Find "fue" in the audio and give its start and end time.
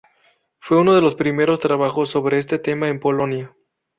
0.57-0.79